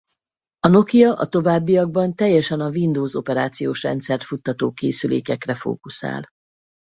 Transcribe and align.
A 0.59 0.67
Nokia 0.67 1.13
a 1.13 1.25
továbbiakban 1.27 2.15
teljesen 2.15 2.59
a 2.59 2.67
Windows 2.69 3.13
operációs 3.13 3.83
rendszert 3.83 4.23
futtató 4.23 4.71
készülékekre 4.71 5.53
fókuszál. 5.53 6.27